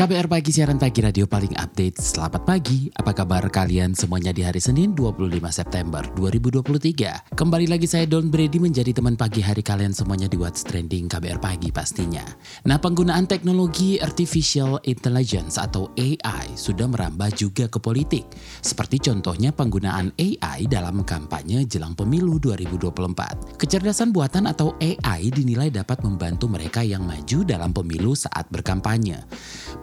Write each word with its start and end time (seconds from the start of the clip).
KBR 0.00 0.32
Pagi, 0.32 0.48
siaran 0.48 0.80
pagi 0.80 1.04
radio 1.04 1.28
paling 1.28 1.60
update. 1.60 2.00
Selamat 2.00 2.48
pagi, 2.48 2.88
apa 2.96 3.12
kabar 3.12 3.44
kalian 3.52 3.92
semuanya 3.92 4.32
di 4.32 4.40
hari 4.40 4.56
Senin 4.56 4.96
25 4.96 5.28
September 5.52 6.00
2023. 6.16 7.36
Kembali 7.36 7.68
lagi 7.68 7.84
saya 7.84 8.08
Don 8.08 8.32
Brady 8.32 8.56
menjadi 8.56 8.96
teman 8.96 9.12
pagi 9.12 9.44
hari 9.44 9.60
kalian 9.60 9.92
semuanya 9.92 10.24
di 10.24 10.40
What's 10.40 10.64
Trending 10.64 11.04
KBR 11.04 11.36
Pagi 11.36 11.68
pastinya. 11.68 12.24
Nah 12.64 12.80
penggunaan 12.80 13.28
teknologi 13.28 14.00
Artificial 14.00 14.80
Intelligence 14.88 15.60
atau 15.60 15.92
AI 16.00 16.48
sudah 16.56 16.88
merambah 16.88 17.36
juga 17.36 17.68
ke 17.68 17.76
politik. 17.76 18.24
Seperti 18.64 19.04
contohnya 19.04 19.52
penggunaan 19.52 20.16
AI 20.16 20.64
dalam 20.64 21.04
kampanye 21.04 21.68
jelang 21.68 21.92
pemilu 21.92 22.40
2024. 22.40 23.60
Kecerdasan 23.60 24.16
buatan 24.16 24.48
atau 24.48 24.72
AI 24.80 25.28
dinilai 25.28 25.68
dapat 25.68 26.00
membantu 26.00 26.48
mereka 26.48 26.80
yang 26.80 27.04
maju 27.04 27.44
dalam 27.44 27.76
pemilu 27.76 28.16
saat 28.16 28.48
berkampanye. 28.48 29.28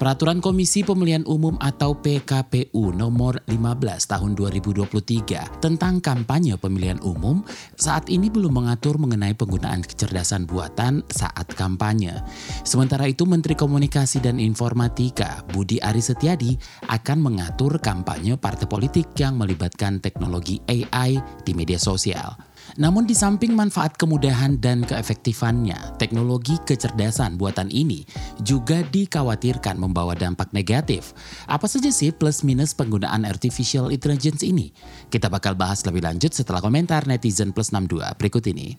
Peraturan 0.08 0.40
Komisi 0.40 0.88
Pemilihan 0.88 1.28
Umum 1.28 1.60
atau 1.60 1.92
PKPU 2.00 2.96
nomor 2.96 3.44
15 3.44 4.08
tahun 4.08 4.40
2023 4.40 5.60
tentang 5.60 6.00
kampanye 6.00 6.56
pemilihan 6.56 6.96
umum 7.04 7.44
saat 7.76 8.08
ini 8.08 8.32
belum 8.32 8.56
mengatur 8.56 8.96
mengenai 8.96 9.36
penggunaan 9.36 9.84
kecerdasan 9.84 10.48
buatan 10.48 11.04
saat 11.12 11.52
kampanye. 11.60 12.24
Sementara 12.64 13.04
itu 13.12 13.28
Menteri 13.28 13.60
Komunikasi 13.60 14.24
dan 14.24 14.40
Informatika 14.40 15.44
Budi 15.52 15.76
Aris 15.84 16.08
Setiadi 16.08 16.56
akan 16.88 17.28
mengatur 17.28 17.76
kampanye 17.84 18.40
partai 18.40 18.64
politik 18.64 19.12
yang 19.20 19.36
melibatkan 19.36 20.00
teknologi 20.00 20.64
AI 20.72 21.20
di 21.44 21.52
media 21.52 21.76
sosial. 21.76 22.47
Namun 22.78 23.10
di 23.10 23.18
samping 23.18 23.58
manfaat 23.58 23.98
kemudahan 23.98 24.62
dan 24.62 24.86
keefektifannya, 24.86 25.98
teknologi 25.98 26.62
kecerdasan 26.62 27.34
buatan 27.34 27.74
ini 27.74 28.06
juga 28.46 28.86
dikhawatirkan 28.86 29.82
membawa 29.82 30.14
dampak 30.14 30.54
negatif. 30.54 31.18
Apa 31.50 31.66
saja 31.66 31.90
sih 31.90 32.14
plus 32.14 32.46
minus 32.46 32.78
penggunaan 32.78 33.26
artificial 33.26 33.90
intelligence 33.90 34.46
ini? 34.46 34.70
Kita 35.10 35.26
bakal 35.26 35.58
bahas 35.58 35.82
lebih 35.90 36.06
lanjut 36.06 36.30
setelah 36.38 36.62
komentar 36.62 37.10
netizen 37.10 37.50
plus 37.50 37.74
62 37.74 38.14
berikut 38.22 38.46
ini. 38.46 38.78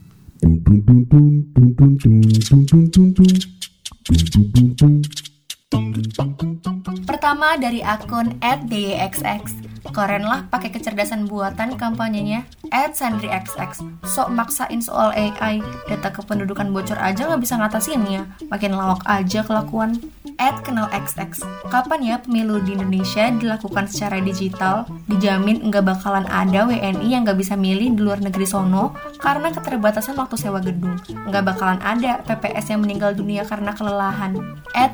Pertama 7.02 7.58
dari 7.58 7.82
akun 7.82 8.38
@dyxx. 8.70 9.67
Keren 9.91 10.25
lah 10.28 10.44
pakai 10.47 10.70
kecerdasan 10.70 11.27
buatan 11.27 11.75
kampanyenya. 11.81 12.44
@sandryxx. 12.70 13.81
Sok 14.05 14.28
maksain 14.31 14.84
soal 14.84 15.11
AI, 15.17 15.64
data 15.89 16.12
kependudukan 16.12 16.70
bocor 16.70 17.00
aja 17.00 17.27
nggak 17.27 17.42
bisa 17.42 17.56
ngatasinnya. 17.56 18.28
Makin 18.53 18.77
lawak 18.77 19.03
aja 19.09 19.42
kelakuan. 19.42 19.98
kenal 20.39 20.86
XX. 20.94 21.42
Kapan 21.66 22.00
ya 22.05 22.16
pemilu 22.22 22.62
di 22.62 22.78
Indonesia 22.78 23.27
dilakukan 23.27 23.91
secara 23.91 24.22
digital? 24.22 24.86
Dijamin 25.11 25.66
nggak 25.66 25.83
bakalan 25.83 26.31
ada 26.31 26.62
WNI 26.62 27.11
yang 27.11 27.27
nggak 27.27 27.42
bisa 27.42 27.59
milih 27.59 27.98
di 27.98 28.00
luar 28.00 28.22
negeri 28.22 28.47
sono 28.47 28.94
karena 29.19 29.50
keterbatasan 29.50 30.14
waktu 30.14 30.39
sewa 30.39 30.62
gedung. 30.62 30.94
Nggak 31.27 31.42
bakalan 31.42 31.83
ada 31.83 32.22
PPS 32.22 32.70
yang 32.70 32.86
meninggal 32.86 33.19
dunia 33.19 33.43
karena 33.43 33.75
kelelahan. 33.75 34.38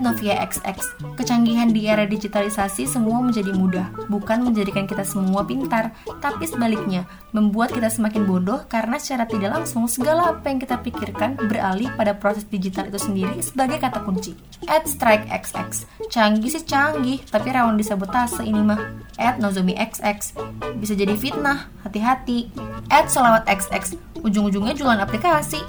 Novia 0.05 0.37
XX. 0.45 0.81
Kecanggihan 1.17 1.73
di 1.73 1.89
era 1.89 2.05
digitalisasi 2.05 2.85
semua 2.85 3.25
menjadi 3.25 3.53
mudah, 3.57 3.89
bukan 4.13 4.45
menjadikan 4.45 4.84
kita 4.89 5.05
semua 5.05 5.45
pintar, 5.45 5.93
tapi 6.21 6.49
sebaliknya, 6.49 7.05
membuat 7.35 7.75
kita 7.75 7.91
semakin 7.91 8.25
bodoh 8.25 8.63
karena 8.71 8.97
secara 8.97 9.27
tidak 9.27 9.51
langsung 9.59 9.85
segala 9.91 10.37
apa 10.37 10.47
yang 10.51 10.63
kita 10.63 10.79
pikirkan 10.81 11.37
beralih 11.37 11.91
pada 11.99 12.15
proses 12.15 12.47
digital 12.47 12.87
itu 12.89 12.99
sendiri 13.01 13.37
sebagai 13.43 13.83
kata 13.83 14.05
kunci. 14.07 14.39
At 14.71 14.87
Strike 14.89 15.29
XX. 15.29 15.85
Canggih 16.09 16.51
sih 16.53 16.65
canggih, 16.65 17.21
tapi 17.29 17.53
rawan 17.53 17.77
disabotase 17.77 18.47
ini 18.47 18.63
mah. 18.63 18.81
At 19.21 19.39
Nozomi 19.39 19.75
XX. 19.77 20.35
Bisa 20.79 20.95
jadi 20.95 21.15
fitnah, 21.15 21.71
hati-hati. 21.85 22.51
At 22.91 23.11
Solawat 23.11 23.47
XX. 23.47 23.99
Ujung-ujungnya 24.25 24.73
jualan 24.73 25.05
aplikasi. 25.05 25.61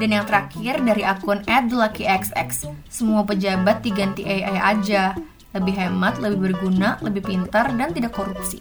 Dan 0.00 0.10
yang 0.10 0.24
terakhir 0.24 0.80
dari 0.80 1.04
akun 1.04 1.44
@lucky_xx. 1.46 2.66
Semua 2.88 3.22
pejabat 3.28 3.84
diganti 3.84 4.24
AI 4.24 4.56
aja. 4.56 5.14
Lebih 5.54 5.74
hemat, 5.78 6.18
lebih 6.18 6.50
berguna, 6.50 6.98
lebih 6.98 7.22
pintar, 7.22 7.70
dan 7.78 7.94
tidak 7.94 8.10
korupsi. 8.10 8.58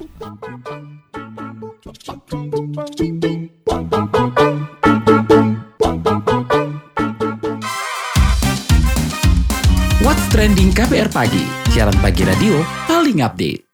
What's 10.06 10.26
Trending 10.30 10.70
KBR 10.70 11.10
Pagi, 11.10 11.42
siaran 11.74 11.98
pagi 11.98 12.22
radio 12.30 12.62
paling 12.86 13.26
update. 13.26 13.73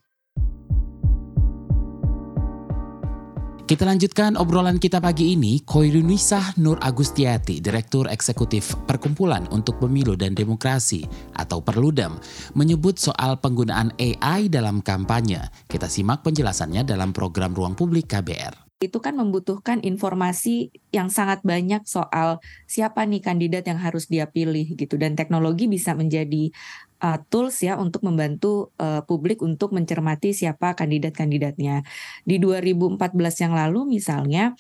Kita 3.70 3.86
lanjutkan 3.86 4.34
obrolan 4.34 4.82
kita 4.82 4.98
pagi 4.98 5.38
ini. 5.38 5.62
Koirunisah 5.62 6.58
Nur 6.58 6.82
Agustiati, 6.82 7.62
Direktur 7.62 8.10
Eksekutif 8.10 8.74
Perkumpulan 8.90 9.46
untuk 9.54 9.78
Pemilu 9.78 10.18
dan 10.18 10.34
Demokrasi 10.34 11.06
atau 11.38 11.62
Perludem, 11.62 12.18
menyebut 12.58 12.98
soal 12.98 13.38
penggunaan 13.38 13.94
AI 14.02 14.50
dalam 14.50 14.82
kampanye. 14.82 15.54
Kita 15.70 15.86
simak 15.86 16.26
penjelasannya 16.26 16.82
dalam 16.82 17.14
program 17.14 17.54
Ruang 17.54 17.78
Publik 17.78 18.10
KBR 18.10 18.70
itu 18.80 18.96
kan 19.04 19.12
membutuhkan 19.12 19.84
informasi 19.84 20.72
yang 20.96 21.12
sangat 21.12 21.44
banyak 21.44 21.84
soal 21.84 22.40
siapa 22.64 23.04
nih 23.04 23.20
kandidat 23.20 23.68
yang 23.68 23.76
harus 23.76 24.08
dia 24.08 24.24
pilih 24.32 24.64
gitu 24.64 24.96
dan 24.96 25.20
teknologi 25.20 25.68
bisa 25.68 25.92
menjadi 25.92 26.56
uh, 27.04 27.20
tools 27.28 27.60
ya 27.64 27.80
untuk 27.80 28.04
membantu 28.06 28.72
uh, 28.80 29.04
publik 29.04 29.42
untuk 29.42 29.72
mencermati 29.76 30.36
siapa 30.36 30.76
kandidat-kandidatnya. 30.76 31.84
Di 32.24 32.36
2014 32.38 33.00
yang 33.44 33.54
lalu 33.56 34.00
misalnya 34.00 34.56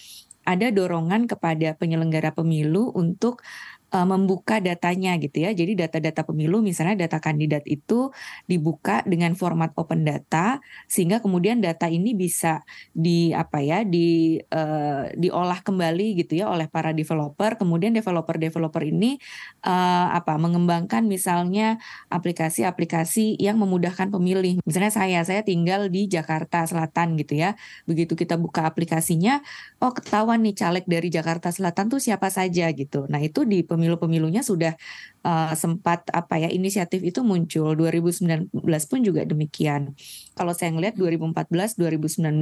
ada 0.47 0.73
dorongan 0.73 1.29
kepada 1.29 1.77
penyelenggara 1.77 2.33
pemilu 2.33 2.89
untuk 2.95 3.45
uh, 3.93 4.07
membuka 4.07 4.61
datanya 4.61 5.17
gitu 5.17 5.43
ya. 5.45 5.51
Jadi 5.53 5.77
data-data 5.77 6.25
pemilu 6.25 6.61
misalnya 6.61 7.05
data 7.07 7.17
kandidat 7.21 7.65
itu 7.65 8.13
dibuka 8.45 9.01
dengan 9.05 9.33
format 9.33 9.73
open 9.75 10.05
data 10.05 10.61
sehingga 10.85 11.21
kemudian 11.21 11.61
data 11.61 11.89
ini 11.89 12.13
bisa 12.13 12.61
di 12.93 13.33
apa 13.33 13.61
ya 13.61 13.85
di 13.85 14.37
uh, 14.39 15.09
diolah 15.13 15.61
kembali 15.61 16.21
gitu 16.25 16.39
ya 16.39 16.49
oleh 16.49 16.69
para 16.69 16.93
developer. 16.93 17.57
Kemudian 17.57 17.93
developer-developer 17.97 18.83
ini 18.85 19.17
uh, 19.65 20.13
apa 20.13 20.37
mengembangkan 20.37 21.05
misalnya 21.05 21.81
aplikasi-aplikasi 22.13 23.37
yang 23.41 23.57
memudahkan 23.59 24.09
pemilih. 24.13 24.61
Misalnya 24.63 24.93
saya 24.93 25.19
saya 25.25 25.41
tinggal 25.43 25.89
di 25.91 26.05
Jakarta 26.09 26.65
Selatan 26.65 27.17
gitu 27.19 27.37
ya. 27.37 27.57
Begitu 27.89 28.13
kita 28.15 28.35
buka 28.37 28.65
aplikasinya, 28.65 29.41
oh 29.83 29.91
ketahuan 29.91 30.41
nih 30.45 30.55
caleg 30.55 30.85
dari 30.85 31.09
Jakarta 31.09 31.49
Selatan 31.49 31.91
tuh 31.91 32.01
siapa 32.01 32.29
saja 32.29 32.69
gitu. 32.71 33.05
Nah, 33.09 33.19
itu 33.21 33.43
di 33.43 33.63
pemilu-pemilunya 33.79 34.43
sudah 34.43 34.75
uh, 35.23 35.53
sempat 35.55 36.07
apa 36.11 36.39
ya 36.39 36.49
inisiatif 36.51 37.03
itu 37.03 37.23
muncul 37.23 37.75
2019 37.75 38.51
pun 38.63 38.99
juga 38.99 39.23
demikian. 39.23 39.95
Kalau 40.35 40.55
saya 40.55 40.71
ngelihat 40.71 40.95
2014 40.95 41.79
2019 41.79 42.35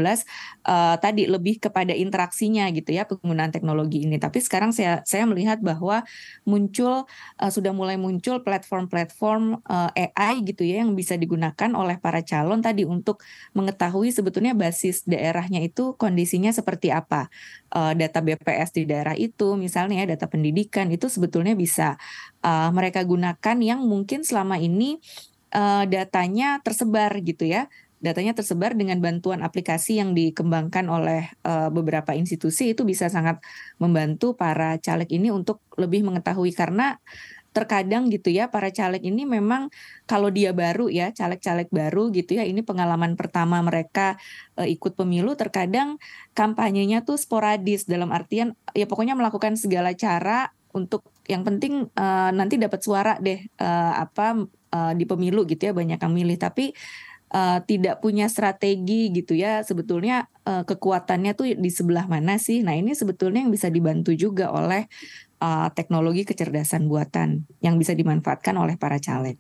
uh, 0.66 0.96
tadi 0.98 1.30
lebih 1.30 1.62
kepada 1.62 1.94
interaksinya 1.94 2.70
gitu 2.74 2.94
ya 2.94 3.06
penggunaan 3.06 3.54
teknologi 3.54 4.06
ini. 4.06 4.22
Tapi 4.22 4.42
sekarang 4.42 4.74
saya 4.74 5.02
saya 5.06 5.26
melihat 5.26 5.62
bahwa 5.62 6.06
muncul 6.46 7.06
uh, 7.42 7.52
sudah 7.52 7.74
mulai 7.74 7.98
muncul 7.98 8.42
platform-platform 8.42 9.62
uh, 9.66 9.90
AI 9.94 10.46
gitu 10.46 10.66
ya 10.66 10.82
yang 10.86 10.94
bisa 10.94 11.18
digunakan 11.18 11.70
oleh 11.74 11.98
para 12.02 12.22
calon 12.22 12.62
tadi 12.62 12.86
untuk 12.86 13.22
mengetahui 13.54 14.14
sebetulnya 14.14 14.54
basis 14.54 15.06
daerahnya 15.06 15.62
itu 15.62 15.98
kondisinya 15.98 16.54
seperti 16.54 16.94
apa. 16.94 17.30
Uh, 17.68 17.92
data 17.92 18.24
BPS 18.24 18.72
di 18.80 18.88
daerah 18.88 19.12
itu 19.12 19.60
misalnya 19.60 20.08
ya, 20.08 20.16
data 20.16 20.32
pendidikan 20.32 20.88
itu 20.88 21.12
sebetulnya 21.12 21.27
bisa 21.58 22.00
uh, 22.42 22.70
mereka 22.72 23.04
gunakan 23.04 23.58
yang 23.60 23.84
mungkin 23.84 24.24
selama 24.24 24.58
ini 24.58 25.00
uh, 25.54 25.84
datanya 25.88 26.60
tersebar 26.64 27.12
gitu 27.24 27.48
ya. 27.48 27.68
Datanya 27.98 28.38
tersebar 28.38 28.78
dengan 28.78 29.02
bantuan 29.02 29.42
aplikasi 29.42 29.98
yang 29.98 30.14
dikembangkan 30.14 30.86
oleh 30.86 31.34
uh, 31.42 31.74
beberapa 31.74 32.14
institusi. 32.14 32.78
Itu 32.78 32.86
bisa 32.86 33.10
sangat 33.10 33.42
membantu 33.82 34.38
para 34.38 34.78
caleg 34.78 35.10
ini 35.10 35.34
untuk 35.34 35.66
lebih 35.82 36.06
mengetahui. 36.06 36.54
Karena 36.54 37.02
terkadang 37.58 38.14
gitu 38.14 38.30
ya 38.30 38.54
para 38.54 38.70
caleg 38.70 39.02
ini 39.02 39.26
memang 39.26 39.74
kalau 40.06 40.30
dia 40.30 40.54
baru 40.54 40.94
ya 40.94 41.10
caleg-caleg 41.10 41.66
baru 41.74 42.14
gitu 42.14 42.38
ya 42.38 42.46
ini 42.46 42.62
pengalaman 42.62 43.18
pertama 43.18 43.58
mereka 43.66 44.14
uh, 44.62 44.68
ikut 44.70 44.94
pemilu 44.94 45.34
terkadang 45.34 45.98
kampanyenya 46.38 47.02
tuh 47.02 47.18
sporadis. 47.18 47.90
Dalam 47.90 48.14
artian 48.14 48.54
ya 48.78 48.86
pokoknya 48.86 49.18
melakukan 49.18 49.58
segala 49.58 49.98
cara 49.98 50.54
untuk 50.70 51.02
yang 51.28 51.44
penting 51.44 51.92
uh, 51.94 52.32
nanti 52.32 52.56
dapat 52.56 52.80
suara 52.80 53.20
deh 53.20 53.44
uh, 53.60 53.94
apa 54.00 54.48
uh, 54.74 54.94
di 54.96 55.04
pemilu 55.04 55.44
gitu 55.44 55.70
ya 55.70 55.74
banyak 55.76 56.00
yang 56.00 56.14
milih 56.16 56.40
tapi 56.40 56.72
uh, 57.36 57.60
tidak 57.68 58.00
punya 58.00 58.32
strategi 58.32 59.12
gitu 59.12 59.36
ya 59.36 59.62
sebetulnya 59.62 60.32
uh, 60.48 60.64
kekuatannya 60.64 61.36
tuh 61.36 61.52
di 61.54 61.72
sebelah 61.72 62.08
mana 62.08 62.40
sih 62.40 62.64
nah 62.64 62.74
ini 62.74 62.96
sebetulnya 62.96 63.44
yang 63.44 63.52
bisa 63.52 63.68
dibantu 63.68 64.16
juga 64.16 64.50
oleh 64.56 64.88
uh, 65.42 65.68
teknologi 65.74 66.26
kecerdasan 66.26 66.90
buatan 66.90 67.46
yang 67.62 67.78
bisa 67.78 67.94
dimanfaatkan 67.94 68.58
oleh 68.58 68.76
para 68.80 68.98
caleg. 68.98 69.38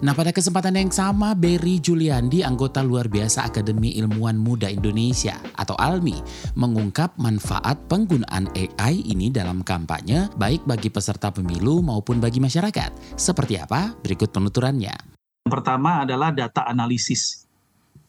Nah 0.00 0.16
pada 0.16 0.32
kesempatan 0.32 0.80
yang 0.80 0.88
sama, 0.88 1.36
Berry 1.36 1.76
Juliandi, 1.76 2.40
anggota 2.40 2.80
luar 2.80 3.04
biasa 3.12 3.52
Akademi 3.52 3.92
Ilmuwan 4.00 4.32
Muda 4.40 4.72
Indonesia 4.72 5.36
atau 5.60 5.76
ALMI, 5.76 6.24
mengungkap 6.56 7.20
manfaat 7.20 7.76
penggunaan 7.84 8.48
AI 8.56 9.04
ini 9.04 9.28
dalam 9.28 9.60
kampanye 9.60 10.32
baik 10.40 10.64
bagi 10.64 10.88
peserta 10.88 11.28
pemilu 11.28 11.84
maupun 11.84 12.16
bagi 12.16 12.40
masyarakat. 12.40 13.20
Seperti 13.20 13.60
apa? 13.60 13.92
Berikut 14.00 14.32
penuturannya. 14.32 14.96
Yang 15.44 15.52
pertama 15.52 16.08
adalah 16.08 16.32
data 16.32 16.64
analisis. 16.64 17.44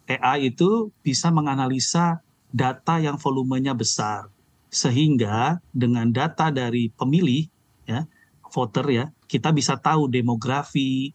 AI 0.07 0.47
itu 0.55 0.95
bisa 1.03 1.27
menganalisa 1.27 2.23
data 2.55 3.03
yang 3.03 3.19
volumenya 3.19 3.75
besar. 3.75 4.31
Sehingga 4.71 5.59
dengan 5.75 6.07
data 6.15 6.55
dari 6.55 6.87
pemilih, 6.87 7.51
ya, 7.83 8.07
voter 8.47 8.85
ya, 8.87 9.05
kita 9.27 9.51
bisa 9.51 9.75
tahu 9.75 10.07
demografi, 10.07 11.11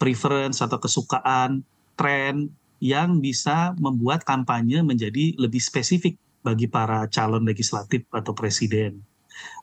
preference 0.00 0.64
atau 0.64 0.80
kesukaan, 0.80 1.60
tren 1.94 2.48
yang 2.80 3.20
bisa 3.20 3.76
membuat 3.76 4.24
kampanye 4.24 4.80
menjadi 4.80 5.36
lebih 5.36 5.60
spesifik 5.60 6.16
bagi 6.40 6.64
para 6.64 7.04
calon 7.12 7.44
legislatif 7.44 8.08
atau 8.08 8.32
presiden. 8.32 9.04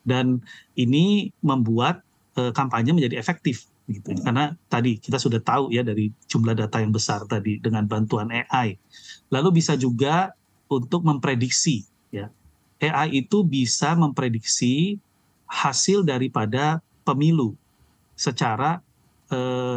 Dan 0.05 0.45
ini 0.77 1.33
membuat 1.41 2.05
uh, 2.37 2.53
kampanye 2.53 2.93
menjadi 2.93 3.17
efektif 3.17 3.65
gitu. 3.89 4.13
Karena 4.21 4.53
tadi 4.69 5.01
kita 5.01 5.17
sudah 5.17 5.41
tahu 5.41 5.73
ya 5.73 5.81
dari 5.81 6.13
jumlah 6.29 6.53
data 6.53 6.77
yang 6.77 6.93
besar 6.93 7.25
tadi 7.25 7.57
dengan 7.57 7.89
bantuan 7.89 8.29
AI. 8.29 8.77
Lalu 9.33 9.59
bisa 9.59 9.73
juga 9.73 10.37
untuk 10.69 11.01
memprediksi 11.01 11.89
ya. 12.13 12.29
AI 12.77 13.25
itu 13.25 13.41
bisa 13.41 13.97
memprediksi 13.97 15.01
hasil 15.49 16.05
daripada 16.05 16.83
pemilu 17.01 17.57
secara 18.13 18.85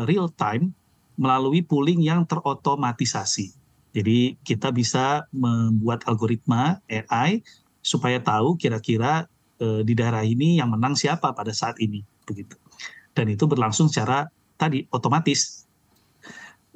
real 0.06 0.31
time 0.32 0.73
melalui 1.20 1.61
pooling 1.61 2.00
yang 2.00 2.25
terotomatisasi. 2.25 3.52
Jadi 3.91 4.38
kita 4.47 4.70
bisa 4.70 5.26
membuat 5.35 6.06
algoritma 6.06 6.79
AI 6.87 7.43
supaya 7.82 8.23
tahu 8.23 8.55
kira-kira 8.55 9.26
uh, 9.61 9.82
di 9.82 9.93
daerah 9.99 10.23
ini 10.23 10.62
yang 10.62 10.70
menang 10.73 10.94
siapa 10.94 11.35
pada 11.35 11.50
saat 11.50 11.76
ini 11.82 12.00
begitu. 12.23 12.55
Dan 13.12 13.29
itu 13.35 13.44
berlangsung 13.50 13.91
secara 13.91 14.31
tadi 14.55 14.87
otomatis. 14.94 15.67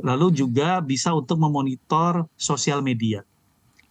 Lalu 0.03 0.35
juga 0.35 0.83
bisa 0.83 1.15
untuk 1.15 1.39
memonitor 1.39 2.27
sosial 2.35 2.83
media. 2.83 3.23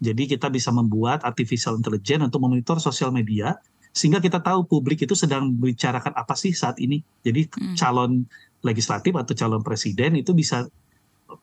Jadi 0.04 0.28
kita 0.28 0.52
bisa 0.52 0.68
membuat 0.76 1.24
artificial 1.24 1.80
intelligence 1.80 2.28
untuk 2.28 2.44
memonitor 2.44 2.76
sosial 2.84 3.16
media 3.16 3.56
sehingga 3.96 4.20
kita 4.20 4.44
tahu 4.44 4.68
publik 4.68 5.06
itu 5.08 5.16
sedang 5.16 5.56
membicarakan 5.56 6.12
apa 6.12 6.36
sih 6.36 6.52
saat 6.52 6.76
ini. 6.84 7.00
Jadi 7.24 7.48
hmm. 7.48 7.80
Legislatif 8.64 9.14
atau 9.14 9.34
calon 9.36 9.62
presiden 9.62 10.16
itu 10.16 10.32
bisa 10.32 10.66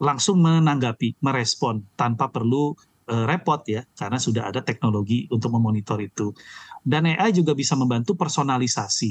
langsung 0.01 0.41
menanggapi, 0.41 1.21
merespon 1.21 1.85
tanpa 1.95 2.33
perlu 2.33 2.73
uh, 3.11 3.25
repot 3.29 3.61
ya 3.69 3.85
karena 3.95 4.17
sudah 4.17 4.49
ada 4.49 4.65
teknologi 4.65 5.29
untuk 5.29 5.53
memonitor 5.53 6.01
itu. 6.01 6.33
Dan 6.81 7.05
AI 7.07 7.37
juga 7.37 7.53
bisa 7.53 7.77
membantu 7.77 8.17
personalisasi 8.17 9.11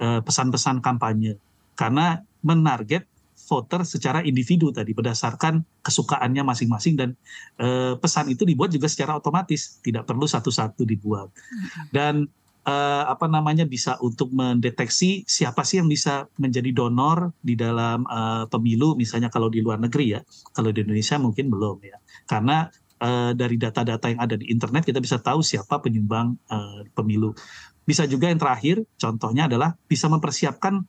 uh, 0.00 0.20
pesan-pesan 0.24 0.80
kampanye 0.80 1.36
karena 1.76 2.24
menarget 2.40 3.04
voter 3.52 3.82
secara 3.84 4.22
individu 4.22 4.70
tadi 4.70 4.94
berdasarkan 4.94 5.60
kesukaannya 5.82 6.42
masing-masing 6.46 6.94
dan 6.94 7.10
e, 7.58 7.98
pesan 7.98 8.30
itu 8.30 8.46
dibuat 8.46 8.70
juga 8.70 8.86
secara 8.86 9.18
otomatis 9.18 9.82
tidak 9.82 10.06
perlu 10.06 10.24
satu-satu 10.24 10.86
dibuat 10.86 11.28
dan 11.90 12.24
e, 12.24 12.41
apa 12.68 13.26
namanya 13.26 13.66
bisa 13.66 13.98
untuk 13.98 14.30
mendeteksi 14.30 15.26
siapa 15.26 15.66
sih 15.66 15.82
yang 15.82 15.90
bisa 15.90 16.30
menjadi 16.38 16.70
donor 16.70 17.34
di 17.42 17.58
dalam 17.58 18.06
e, 18.06 18.46
pemilu 18.46 18.94
misalnya 18.94 19.26
kalau 19.34 19.50
di 19.50 19.58
luar 19.58 19.82
negeri 19.82 20.14
ya. 20.14 20.20
Kalau 20.54 20.70
di 20.70 20.86
Indonesia 20.86 21.18
mungkin 21.18 21.50
belum 21.50 21.82
ya. 21.82 21.98
Karena 22.30 22.70
e, 23.02 23.34
dari 23.34 23.58
data-data 23.58 24.06
yang 24.14 24.20
ada 24.22 24.38
di 24.38 24.46
internet 24.46 24.86
kita 24.86 25.02
bisa 25.02 25.18
tahu 25.18 25.42
siapa 25.42 25.82
penyumbang 25.82 26.38
pemilu. 26.94 27.34
Bisa 27.82 28.06
juga 28.06 28.30
yang 28.30 28.38
terakhir 28.38 28.86
contohnya 28.94 29.50
adalah 29.50 29.74
bisa 29.90 30.06
mempersiapkan 30.06 30.86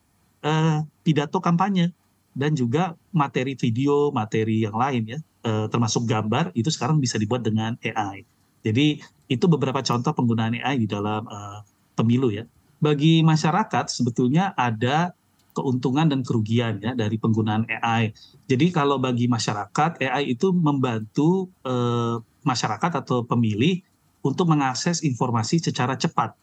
pidato 1.02 1.40
kampanye 1.40 1.96
dan 2.34 2.58
juga 2.58 2.98
materi 3.14 3.54
video, 3.54 4.10
materi 4.10 4.66
yang 4.66 4.74
lain 4.74 5.04
ya, 5.06 5.20
eh, 5.46 5.66
termasuk 5.70 6.10
gambar 6.10 6.52
itu 6.58 6.68
sekarang 6.74 6.98
bisa 6.98 7.22
dibuat 7.22 7.46
dengan 7.46 7.78
AI. 7.80 8.26
Jadi 8.64 9.00
itu 9.28 9.46
beberapa 9.52 9.84
contoh 9.84 10.12
penggunaan 10.16 10.56
AI 10.60 10.80
di 10.80 10.88
dalam 10.88 11.28
eh, 11.28 11.60
pemilu 11.94 12.32
ya. 12.32 12.48
Bagi 12.80 13.24
masyarakat 13.24 13.92
sebetulnya 13.92 14.52
ada 14.56 15.16
keuntungan 15.54 16.10
dan 16.10 16.26
kerugian 16.26 16.82
ya 16.82 16.98
dari 16.98 17.16
penggunaan 17.22 17.70
AI. 17.70 18.12
Jadi 18.50 18.74
kalau 18.74 18.98
bagi 18.98 19.30
masyarakat 19.30 20.02
AI 20.02 20.34
itu 20.34 20.50
membantu 20.56 21.52
eh, 21.64 22.18
masyarakat 22.44 22.92
atau 23.04 23.24
pemilih 23.24 23.84
untuk 24.24 24.48
mengakses 24.48 25.04
informasi 25.04 25.60
secara 25.60 26.00
cepat 26.00 26.36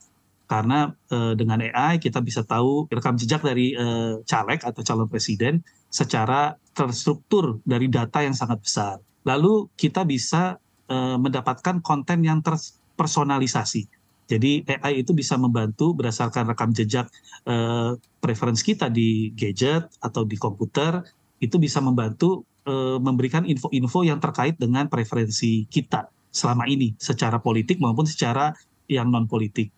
karena 0.51 0.91
uh, 1.15 1.39
dengan 1.39 1.63
AI 1.63 2.03
kita 2.03 2.19
bisa 2.19 2.43
tahu 2.43 2.91
rekam 2.91 3.15
jejak 3.15 3.39
dari 3.39 3.71
uh, 3.79 4.19
caleg 4.27 4.59
atau 4.67 4.83
calon 4.83 5.07
presiden 5.07 5.63
secara 5.87 6.59
terstruktur 6.75 7.63
dari 7.63 7.87
data 7.87 8.27
yang 8.27 8.35
sangat 8.35 8.59
besar. 8.59 8.99
Lalu 9.23 9.71
kita 9.79 10.03
bisa 10.03 10.59
uh, 10.59 10.70
mendapatkan 10.91 11.79
konten 11.81 12.27
yang 12.27 12.43
terpersonalisasi. 12.43 13.87
Jadi 14.31 14.63
AI 14.63 15.03
itu 15.03 15.11
bisa 15.11 15.35
membantu 15.35 15.91
berdasarkan 15.95 16.51
rekam 16.55 16.71
jejak 16.71 17.11
uh, 17.51 17.99
preference 18.23 18.63
kita 18.63 18.87
di 18.87 19.35
gadget 19.35 19.91
atau 19.99 20.23
di 20.23 20.39
komputer 20.39 21.03
itu 21.43 21.59
bisa 21.59 21.83
membantu 21.83 22.47
uh, 22.71 23.03
memberikan 23.03 23.43
info-info 23.43 24.07
yang 24.07 24.23
terkait 24.23 24.55
dengan 24.55 24.87
preferensi 24.87 25.67
kita 25.67 26.07
selama 26.31 26.71
ini 26.71 26.95
secara 26.95 27.43
politik 27.43 27.83
maupun 27.83 28.07
secara 28.07 28.55
yang 28.87 29.11
non 29.11 29.27
politik 29.27 29.75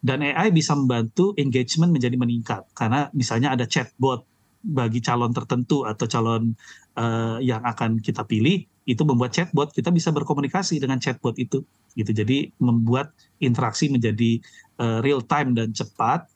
dan 0.00 0.24
AI 0.24 0.48
bisa 0.48 0.72
membantu 0.72 1.36
engagement 1.36 1.92
menjadi 1.92 2.16
meningkat 2.16 2.62
karena 2.72 3.12
misalnya 3.12 3.52
ada 3.52 3.68
chatbot 3.68 4.24
bagi 4.64 5.04
calon 5.04 5.32
tertentu 5.32 5.84
atau 5.84 6.08
calon 6.08 6.56
uh, 6.96 7.36
yang 7.40 7.60
akan 7.64 8.00
kita 8.00 8.24
pilih 8.24 8.64
itu 8.90 9.06
membuat 9.06 9.30
chatbot 9.30 9.70
kita 9.70 9.94
bisa 9.94 10.10
berkomunikasi 10.10 10.82
dengan 10.82 10.98
chatbot 10.98 11.38
itu 11.38 11.62
gitu. 11.94 12.10
Jadi 12.10 12.50
membuat 12.58 13.14
interaksi 13.38 13.86
menjadi 13.86 14.42
uh, 14.82 14.98
real 14.98 15.22
time 15.22 15.54
dan 15.54 15.70
cepat 15.70 16.26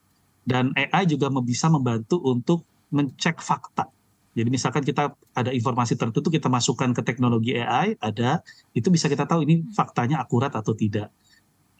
dan 0.46 0.70
AI 0.78 1.10
juga 1.10 1.26
bisa 1.42 1.66
membantu 1.66 2.22
untuk 2.22 2.62
mencek 2.94 3.42
fakta. 3.42 3.90
Jadi 4.34 4.50
misalkan 4.50 4.82
kita 4.86 5.14
ada 5.34 5.50
informasi 5.50 5.94
tertentu 5.98 6.30
kita 6.30 6.46
masukkan 6.50 6.90
ke 6.90 7.02
teknologi 7.02 7.58
AI 7.58 7.98
ada 7.98 8.42
itu 8.74 8.90
bisa 8.90 9.10
kita 9.10 9.26
tahu 9.26 9.46
ini 9.46 9.66
faktanya 9.74 10.22
akurat 10.22 10.54
atau 10.54 10.74
tidak. 10.74 11.10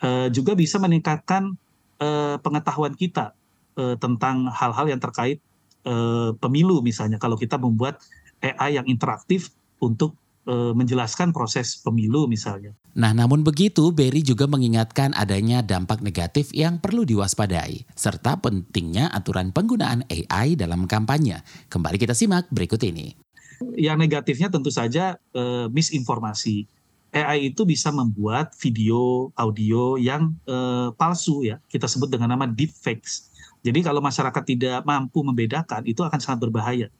Uh, 0.03 0.27
juga 0.35 0.59
bisa 0.59 0.83
meningkatkan 0.83 1.55
uh, 2.03 2.37
pengetahuan 2.43 2.99
kita 2.99 3.35
uh, 3.79 3.95
tentang 3.99 4.51
hal-hal 4.51 4.91
yang 4.91 4.99
terkait 4.99 5.39
uh, 5.87 6.35
pemilu 6.39 6.83
misalnya. 6.83 7.19
Kalau 7.19 7.39
kita 7.39 7.59
membuat 7.59 8.03
AI 8.43 8.79
yang 8.83 8.87
interaktif 8.91 9.55
untuk 9.83 10.19
menjelaskan 10.49 11.33
proses 11.33 11.81
pemilu 11.81 12.29
misalnya. 12.29 12.77
Nah, 12.95 13.11
namun 13.11 13.43
begitu, 13.43 13.91
Berry 13.91 14.23
juga 14.23 14.47
mengingatkan 14.47 15.11
adanya 15.19 15.67
dampak 15.67 15.99
negatif 15.99 16.55
yang 16.55 16.79
perlu 16.79 17.03
diwaspadai, 17.03 17.83
serta 17.99 18.39
pentingnya 18.39 19.11
aturan 19.11 19.51
penggunaan 19.51 20.07
AI 20.07 20.55
dalam 20.55 20.87
kampanye. 20.87 21.43
Kembali 21.73 21.99
kita 21.99 22.15
simak 22.15 22.47
berikut 22.55 22.79
ini. 22.87 23.19
Yang 23.75 23.99
negatifnya 23.99 24.47
tentu 24.47 24.71
saja 24.71 25.19
uh, 25.35 25.67
misinformasi. 25.75 26.71
AI 27.15 27.55
itu 27.55 27.63
bisa 27.63 27.95
membuat 27.95 28.55
video, 28.59 29.31
audio 29.39 29.99
yang 29.99 30.35
uh, 30.47 30.91
palsu 30.95 31.47
ya. 31.47 31.59
Kita 31.67 31.91
sebut 31.91 32.11
dengan 32.11 32.35
nama 32.35 32.47
deepfakes. 32.47 33.31
Jadi 33.65 33.81
kalau 33.83 33.99
masyarakat 34.03 34.43
tidak 34.45 34.83
mampu 34.87 35.23
membedakan 35.23 35.83
itu 35.87 36.03
akan 36.03 36.21
sangat 36.23 36.47
berbahaya. 36.47 36.91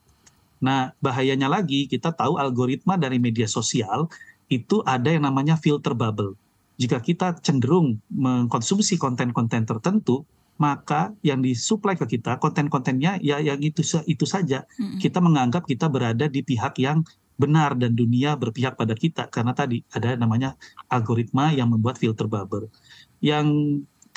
Nah, 0.65 0.97
bahayanya 0.97 1.45
lagi 1.45 1.85
kita 1.85 2.09
tahu 2.09 2.41
algoritma 2.41 2.97
dari 2.97 3.21
media 3.21 3.45
sosial 3.45 4.09
itu 4.49 4.81
ada 4.81 5.13
yang 5.13 5.29
namanya 5.29 5.61
filter 5.61 5.93
bubble. 5.93 6.33
Jika 6.81 6.97
kita 7.05 7.37
cenderung 7.37 8.01
mengkonsumsi 8.09 8.97
konten-konten 8.97 9.69
tertentu, 9.69 10.25
maka 10.57 11.13
yang 11.21 11.45
disuplai 11.45 11.93
ke 11.93 12.17
kita 12.17 12.41
konten-kontennya 12.41 13.21
ya 13.21 13.37
yang 13.37 13.61
itu 13.61 13.85
itu 14.09 14.25
saja. 14.25 14.65
Mm-mm. 14.81 14.97
Kita 14.97 15.21
menganggap 15.21 15.69
kita 15.69 15.85
berada 15.85 16.25
di 16.25 16.41
pihak 16.41 16.81
yang 16.81 17.05
benar 17.37 17.77
dan 17.77 17.93
dunia 17.93 18.33
berpihak 18.33 18.73
pada 18.73 18.95
kita 18.97 19.29
karena 19.29 19.53
tadi 19.53 19.85
ada 19.93 20.17
namanya 20.17 20.57
algoritma 20.89 21.53
yang 21.53 21.69
membuat 21.69 22.01
filter 22.01 22.25
bubble. 22.25 22.73
Yang 23.21 23.47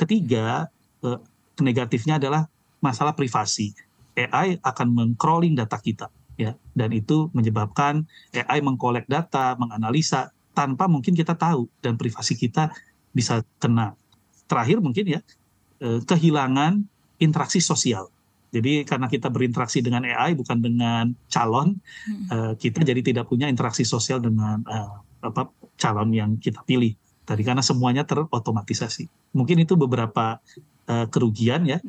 ketiga 0.00 0.72
eh, 1.04 1.20
negatifnya 1.60 2.16
adalah 2.16 2.48
masalah 2.80 3.12
privasi. 3.12 3.76
AI 4.18 4.58
akan 4.64 4.88
mengcrawling 4.96 5.54
data 5.54 5.78
kita 5.78 6.08
ya 6.38 6.54
dan 6.72 6.94
itu 6.94 7.28
menyebabkan 7.34 8.06
AI 8.32 8.62
mengkolek 8.62 9.10
data, 9.10 9.58
menganalisa 9.58 10.30
tanpa 10.54 10.86
mungkin 10.86 11.18
kita 11.18 11.34
tahu 11.34 11.66
dan 11.82 11.98
privasi 11.98 12.38
kita 12.38 12.70
bisa 13.10 13.42
kena. 13.58 13.98
Terakhir 14.46 14.78
mungkin 14.78 15.18
ya 15.18 15.20
eh, 15.82 16.00
kehilangan 16.06 16.86
interaksi 17.18 17.58
sosial. 17.58 18.08
Jadi 18.48 18.86
karena 18.88 19.12
kita 19.12 19.28
berinteraksi 19.28 19.84
dengan 19.84 20.08
AI 20.08 20.32
bukan 20.32 20.62
dengan 20.64 21.12
calon, 21.28 21.76
Mm-mm. 21.76 22.26
eh, 22.32 22.52
kita 22.56 22.80
jadi 22.80 23.02
tidak 23.04 23.28
punya 23.28 23.50
interaksi 23.50 23.84
sosial 23.84 24.22
dengan 24.22 24.64
eh, 24.64 24.94
apa 25.20 25.50
calon 25.76 26.14
yang 26.14 26.38
kita 26.38 26.62
pilih 26.64 26.94
tadi 27.28 27.42
karena 27.44 27.60
semuanya 27.60 28.08
terotomatisasi. 28.08 29.34
Mungkin 29.36 29.60
itu 29.60 29.76
beberapa 29.76 30.40
eh, 30.88 31.06
kerugian 31.12 31.68
ya. 31.68 31.82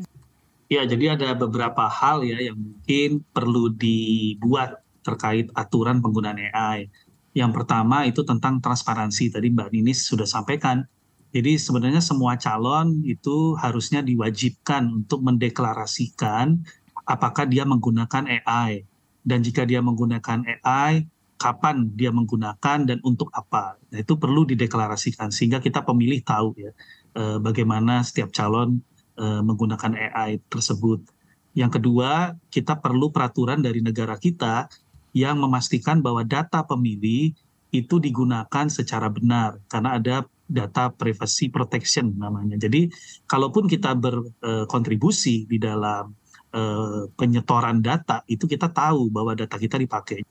Ya, 0.69 0.85
jadi 0.85 1.17
ada 1.17 1.33
beberapa 1.33 1.89
hal 1.89 2.21
ya 2.21 2.37
yang 2.45 2.61
mungkin 2.61 3.25
perlu 3.33 3.73
dibuat 3.73 4.85
terkait 5.01 5.49
aturan 5.57 5.97
penggunaan 5.97 6.37
AI. 6.37 6.85
Yang 7.33 7.51
pertama 7.57 8.05
itu 8.05 8.21
tentang 8.21 8.61
transparansi. 8.61 9.33
Tadi 9.33 9.49
Mbak 9.49 9.69
Ninis 9.73 10.05
sudah 10.05 10.29
sampaikan. 10.29 10.85
Jadi 11.33 11.57
sebenarnya 11.57 12.05
semua 12.05 12.37
calon 12.37 13.01
itu 13.01 13.57
harusnya 13.57 14.05
diwajibkan 14.05 14.93
untuk 14.93 15.25
mendeklarasikan 15.25 16.61
apakah 17.01 17.49
dia 17.49 17.65
menggunakan 17.65 18.29
AI. 18.29 18.85
Dan 19.25 19.41
jika 19.41 19.65
dia 19.65 19.81
menggunakan 19.81 20.45
AI, 20.61 21.01
kapan 21.41 21.97
dia 21.97 22.13
menggunakan 22.13 22.85
dan 22.85 23.01
untuk 23.01 23.33
apa. 23.33 23.81
Nah, 23.89 24.05
itu 24.05 24.13
perlu 24.21 24.45
dideklarasikan 24.45 25.33
sehingga 25.33 25.57
kita 25.65 25.81
pemilih 25.81 26.21
tahu 26.21 26.53
ya 26.61 26.71
eh, 27.17 27.37
bagaimana 27.41 28.05
setiap 28.05 28.29
calon 28.29 28.85
menggunakan 29.19 29.91
AI 29.99 30.39
tersebut. 30.47 31.03
Yang 31.51 31.81
kedua, 31.81 32.39
kita 32.47 32.79
perlu 32.79 33.11
peraturan 33.11 33.59
dari 33.59 33.83
negara 33.83 34.15
kita 34.15 34.71
yang 35.11 35.41
memastikan 35.41 35.99
bahwa 35.99 36.23
data 36.23 36.63
pemilih 36.63 37.35
itu 37.69 37.95
digunakan 38.01 38.65
secara 38.71 39.11
benar 39.11 39.61
karena 39.69 39.99
ada 40.01 40.15
data 40.49 40.89
privacy 40.89 41.53
protection 41.53 42.17
namanya. 42.17 42.57
Jadi 42.57 42.89
kalaupun 43.29 43.69
kita 43.69 43.93
berkontribusi 43.93 45.45
di 45.45 45.61
dalam 45.61 46.09
eh, 46.49 47.05
penyetoran 47.13 47.85
data 47.85 48.25
itu 48.25 48.49
kita 48.49 48.73
tahu 48.73 49.13
bahwa 49.13 49.37
data 49.37 49.59
kita 49.61 49.77
dipakai. 49.77 50.25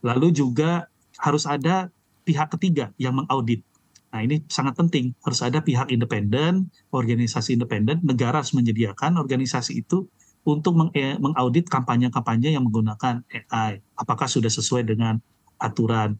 Lalu 0.00 0.32
juga 0.32 0.88
harus 1.20 1.44
ada 1.44 1.92
pihak 2.24 2.56
ketiga 2.56 2.92
yang 2.96 3.20
mengaudit. 3.20 3.60
Nah 4.08 4.20
ini 4.24 4.40
sangat 4.48 4.72
penting, 4.72 5.12
harus 5.20 5.40
ada 5.44 5.60
pihak 5.60 5.92
independen, 5.92 6.72
organisasi 6.88 7.60
independen, 7.60 8.00
negara 8.00 8.40
harus 8.40 8.56
menyediakan 8.56 9.20
organisasi 9.20 9.84
itu 9.84 10.08
untuk 10.48 10.72
eh, 10.96 11.20
mengaudit 11.20 11.68
kampanye-kampanye 11.68 12.56
yang 12.56 12.64
menggunakan 12.64 13.20
AI. 13.28 13.84
Apakah 14.00 14.24
sudah 14.24 14.48
sesuai 14.48 14.88
dengan 14.88 15.20
aturan? 15.60 16.16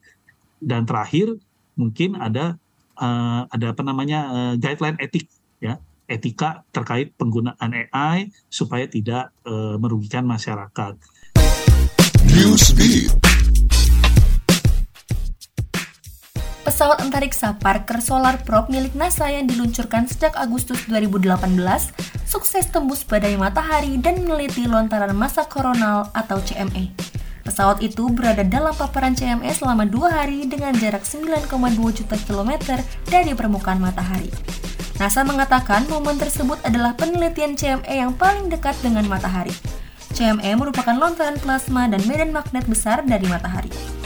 Dan 0.61 0.85
terakhir 0.85 1.33
mungkin 1.81 2.21
ada 2.21 2.61
eh, 3.01 3.43
ada 3.49 3.67
apa 3.73 3.83
namanya 3.87 4.21
eh, 4.29 4.55
guideline 4.61 5.01
etik 5.01 5.25
ya 5.63 5.81
etika 6.09 6.65
terkait 6.73 7.17
penggunaan 7.17 7.73
AI 7.73 8.29
supaya 8.53 8.85
tidak 8.85 9.33
eh, 9.49 9.77
merugikan 9.81 10.29
masyarakat. 10.29 10.97
Newsbeat. 12.29 13.38
Pesawat 16.69 17.01
antariksa 17.01 17.57
Parker 17.57 17.97
Solar 18.05 18.45
Probe 18.45 18.69
milik 18.69 18.93
NASA 18.93 19.25
yang 19.33 19.49
diluncurkan 19.49 20.05
sejak 20.05 20.37
Agustus 20.37 20.85
2018 20.85 21.57
sukses 22.29 22.69
tembus 22.69 23.09
badai 23.09 23.41
matahari 23.41 23.97
dan 23.97 24.21
meneliti 24.21 24.69
lontaran 24.69 25.17
massa 25.17 25.49
koronal 25.49 26.13
atau 26.13 26.37
CME. 26.45 26.93
Pesawat 27.41 27.81
itu 27.81 28.13
berada 28.13 28.45
dalam 28.45 28.77
paparan 28.77 29.17
CME 29.17 29.49
selama 29.57 29.89
dua 29.89 30.13
hari 30.13 30.45
dengan 30.45 30.77
jarak 30.77 31.09
9,2 31.09 31.49
juta 32.05 32.21
kilometer 32.29 32.85
dari 33.09 33.33
permukaan 33.33 33.81
matahari. 33.81 34.29
NASA 35.01 35.25
mengatakan 35.25 35.89
momen 35.89 36.21
tersebut 36.21 36.61
adalah 36.69 36.93
penelitian 36.93 37.57
CME 37.57 37.97
yang 37.97 38.13
paling 38.13 38.53
dekat 38.53 38.77
dengan 38.85 39.09
matahari. 39.09 39.57
CME 40.13 40.53
merupakan 40.53 40.93
lontaran 40.93 41.41
plasma 41.41 41.89
dan 41.89 42.05
medan 42.05 42.29
magnet 42.29 42.69
besar 42.69 43.01
dari 43.09 43.25
matahari. 43.25 43.98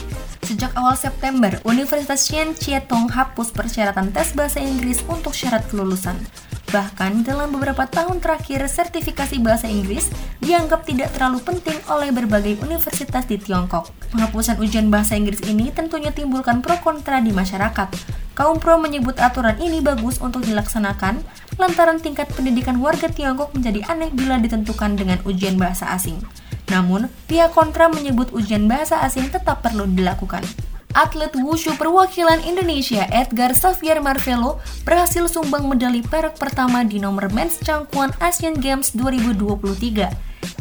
Sejak 0.53 0.77
awal 0.77 1.01
September, 1.01 1.49
Universitas 1.65 2.29
Chen 2.29 2.53
Chietong 2.53 3.09
hapus 3.09 3.57
persyaratan 3.57 4.13
tes 4.13 4.37
bahasa 4.37 4.61
Inggris 4.61 5.01
untuk 5.09 5.33
syarat 5.33 5.65
kelulusan. 5.73 6.13
Bahkan 6.69 7.25
dalam 7.25 7.57
beberapa 7.57 7.89
tahun 7.89 8.21
terakhir, 8.21 8.69
sertifikasi 8.69 9.41
bahasa 9.41 9.65
Inggris 9.65 10.13
dianggap 10.45 10.85
tidak 10.85 11.09
terlalu 11.17 11.41
penting 11.41 11.81
oleh 11.89 12.13
berbagai 12.13 12.61
universitas 12.69 13.25
di 13.25 13.41
Tiongkok. 13.41 13.97
Penghapusan 14.13 14.61
ujian 14.61 14.93
bahasa 14.93 15.17
Inggris 15.17 15.41
ini 15.49 15.73
tentunya 15.73 16.13
timbulkan 16.13 16.61
pro 16.61 16.77
kontra 16.85 17.25
di 17.25 17.33
masyarakat. 17.33 17.89
Kaum 18.37 18.61
pro 18.61 18.77
menyebut 18.77 19.17
aturan 19.25 19.57
ini 19.57 19.81
bagus 19.81 20.21
untuk 20.21 20.45
dilaksanakan, 20.45 21.25
lantaran 21.57 21.97
tingkat 21.97 22.29
pendidikan 22.29 22.77
warga 22.77 23.09
Tiongkok 23.09 23.57
menjadi 23.57 23.89
aneh 23.89 24.13
bila 24.13 24.37
ditentukan 24.37 25.01
dengan 25.01 25.17
ujian 25.25 25.57
bahasa 25.57 25.89
asing. 25.97 26.21
Namun, 26.73 27.13
pihak 27.29 27.53
kontra 27.53 27.93
menyebut 27.93 28.33
ujian 28.33 28.65
bahasa 28.65 29.05
asing 29.05 29.29
tetap 29.29 29.61
perlu 29.61 29.85
dilakukan. 29.85 30.41
Atlet 30.93 31.33
wushu 31.41 31.73
perwakilan 31.81 32.45
Indonesia 32.45 33.09
Edgar 33.09 33.57
Xavier 33.57 34.05
Marvelo 34.05 34.61
berhasil 34.85 35.25
sumbang 35.25 35.65
medali 35.65 36.05
perak 36.05 36.37
pertama 36.37 36.85
di 36.85 37.01
nomor 37.01 37.33
men's 37.33 37.57
cangkuan 37.65 38.13
Asian 38.21 38.57
Games 38.57 38.93
2023. 38.93 40.13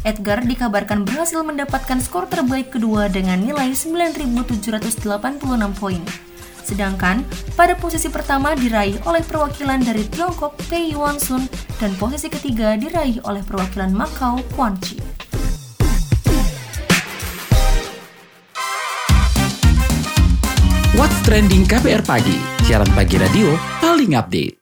Edgar 0.08 0.40
dikabarkan 0.48 1.04
berhasil 1.04 1.44
mendapatkan 1.44 2.00
skor 2.00 2.32
terbaik 2.32 2.72
kedua 2.72 3.12
dengan 3.12 3.44
nilai 3.44 3.76
9.786 3.76 5.04
poin. 5.76 6.02
Sedangkan 6.64 7.28
pada 7.60 7.76
posisi 7.76 8.08
pertama 8.08 8.56
diraih 8.56 9.04
oleh 9.04 9.20
perwakilan 9.28 9.84
dari 9.84 10.08
Tiongkok 10.08 10.56
Pei 10.72 10.96
Yuan 10.96 11.20
Sun 11.20 11.44
dan 11.76 11.92
posisi 12.00 12.32
ketiga 12.32 12.80
diraih 12.80 13.20
oleh 13.28 13.44
perwakilan 13.44 13.92
Macau 13.92 14.40
Quan 14.56 14.80
Chi. 14.80 15.11
Trending 21.22 21.70
KPR 21.70 22.02
Pagi, 22.02 22.34
siaran 22.66 22.90
pagi 22.98 23.14
radio 23.14 23.54
paling 23.78 24.18
update. 24.18 24.61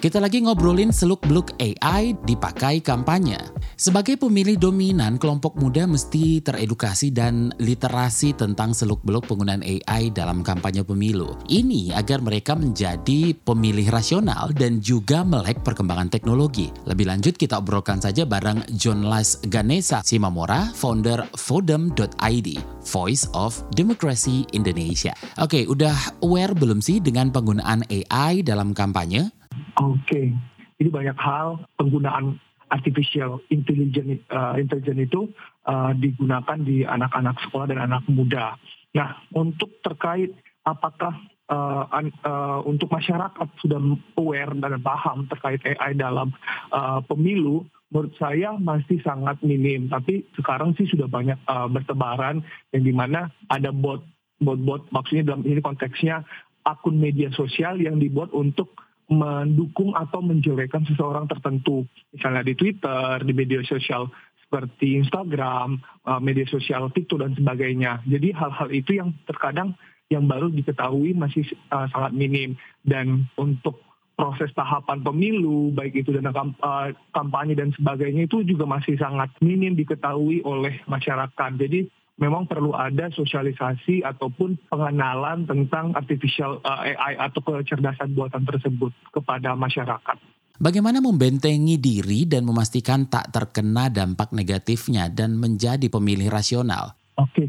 Kita 0.00 0.16
lagi 0.16 0.40
ngobrolin 0.40 0.96
seluk-beluk 0.96 1.60
AI 1.60 2.16
dipakai 2.24 2.80
kampanye. 2.80 3.36
Sebagai 3.76 4.16
pemilih 4.16 4.56
dominan, 4.56 5.20
kelompok 5.20 5.60
muda 5.60 5.84
mesti 5.84 6.40
teredukasi 6.40 7.12
dan 7.12 7.52
literasi 7.60 8.32
tentang 8.32 8.72
seluk-beluk 8.72 9.28
penggunaan 9.28 9.60
AI 9.60 10.08
dalam 10.08 10.40
kampanye 10.40 10.88
pemilu. 10.88 11.36
Ini 11.52 11.92
agar 11.92 12.24
mereka 12.24 12.56
menjadi 12.56 13.36
pemilih 13.44 13.92
rasional 13.92 14.56
dan 14.56 14.80
juga 14.80 15.20
melek 15.20 15.60
perkembangan 15.60 16.08
teknologi. 16.08 16.72
Lebih 16.88 17.04
lanjut 17.04 17.36
kita 17.36 17.60
obrolkan 17.60 18.00
saja 18.00 18.24
bareng 18.24 18.64
John 18.72 19.04
Las 19.04 19.36
Ganesa 19.52 20.00
Simamora, 20.00 20.72
founder 20.72 21.28
Fodem.id, 21.36 22.48
Voice 22.88 23.28
of 23.36 23.60
Democracy 23.76 24.48
Indonesia. 24.56 25.12
Oke, 25.36 25.68
udah 25.68 26.24
aware 26.24 26.56
belum 26.56 26.80
sih 26.80 27.04
dengan 27.04 27.28
penggunaan 27.28 27.84
AI 27.84 28.40
dalam 28.40 28.72
kampanye? 28.72 29.39
Oke, 29.80 30.36
jadi 30.76 30.88
banyak 30.92 31.16
hal 31.16 31.64
penggunaan 31.80 32.36
artificial 32.68 33.40
intelligence, 33.48 34.20
uh, 34.28 34.54
intelligence 34.60 35.08
itu 35.08 35.32
uh, 35.64 35.96
digunakan 35.96 36.58
di 36.60 36.84
anak-anak 36.84 37.40
sekolah 37.48 37.66
dan 37.72 37.80
anak 37.80 38.04
muda. 38.06 38.60
Nah, 38.92 39.24
untuk 39.32 39.80
terkait 39.80 40.36
apakah 40.68 41.16
uh, 41.48 41.84
uh, 42.22 42.60
untuk 42.68 42.92
masyarakat 42.92 43.48
sudah 43.64 43.80
aware 44.20 44.52
dan 44.54 44.78
paham 44.84 45.26
terkait 45.32 45.64
AI 45.64 45.96
dalam 45.98 46.30
uh, 46.70 47.02
pemilu, 47.08 47.66
menurut 47.90 48.14
saya 48.20 48.54
masih 48.60 49.02
sangat 49.02 49.40
minim. 49.42 49.90
Tapi 49.90 50.28
sekarang 50.38 50.76
sih 50.78 50.86
sudah 50.86 51.10
banyak 51.10 51.40
uh, 51.50 51.66
bertebaran 51.66 52.44
yang 52.70 52.84
di 52.86 52.94
mana 52.94 53.32
ada 53.50 53.74
bot, 53.74 54.04
bot-bot 54.38 54.86
maksudnya 54.94 55.34
dalam 55.34 55.42
ini 55.42 55.58
konteksnya 55.58 56.22
akun 56.68 57.00
media 57.00 57.32
sosial 57.34 57.80
yang 57.80 57.98
dibuat 57.98 58.30
untuk 58.36 58.76
mendukung 59.10 59.92
atau 59.98 60.22
menjelekkan 60.22 60.86
seseorang 60.86 61.26
tertentu, 61.26 61.82
misalnya 62.14 62.46
di 62.46 62.54
Twitter, 62.54 63.18
di 63.26 63.32
media 63.34 63.58
sosial 63.66 64.06
seperti 64.38 64.98
Instagram, 64.98 65.78
uh, 66.06 66.22
media 66.22 66.46
sosial 66.46 66.90
TikTok 66.90 67.22
dan 67.22 67.34
sebagainya. 67.34 68.02
Jadi 68.06 68.34
hal-hal 68.34 68.68
itu 68.70 68.98
yang 68.98 69.14
terkadang 69.26 69.74
yang 70.10 70.26
baru 70.26 70.50
diketahui 70.50 71.14
masih 71.14 71.46
uh, 71.70 71.86
sangat 71.90 72.14
minim 72.14 72.58
dan 72.82 73.30
untuk 73.38 73.78
proses 74.18 74.50
tahapan 74.52 75.00
pemilu, 75.00 75.70
baik 75.72 76.02
itu 76.02 76.12
dana 76.12 76.34
uh, 76.34 76.90
kampanye 77.14 77.54
dan 77.54 77.70
sebagainya 77.72 78.26
itu 78.26 78.42
juga 78.42 78.66
masih 78.66 78.98
sangat 78.98 79.30
minim 79.40 79.78
diketahui 79.78 80.42
oleh 80.42 80.82
masyarakat. 80.90 81.50
Jadi 81.56 81.88
memang 82.20 82.44
perlu 82.44 82.76
ada 82.76 83.08
sosialisasi 83.10 84.04
ataupun 84.04 84.68
pengenalan 84.68 85.48
tentang 85.48 85.96
artificial 85.96 86.60
uh, 86.62 86.84
AI 86.84 87.16
atau 87.16 87.40
kecerdasan 87.40 88.12
buatan 88.12 88.44
tersebut 88.44 88.92
kepada 89.10 89.56
masyarakat. 89.56 90.20
Bagaimana 90.60 91.00
membentengi 91.00 91.80
diri 91.80 92.28
dan 92.28 92.44
memastikan 92.44 93.08
tak 93.08 93.32
terkena 93.32 93.88
dampak 93.88 94.36
negatifnya 94.36 95.08
dan 95.08 95.40
menjadi 95.40 95.88
pemilih 95.88 96.28
rasional? 96.28 96.92
Oke, 97.16 97.48